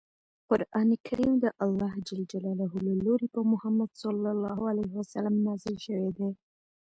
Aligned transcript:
قران 0.49 0.89
کریم 1.07 1.33
د 1.43 1.45
الله 1.63 1.93
ج 2.07 2.09
له 2.85 2.93
لورې 3.05 3.27
په 3.35 3.41
محمد 3.51 3.89
ص 4.01 4.01
نازل 5.47 5.75
شوی 5.85 6.09
دی. 6.17 6.29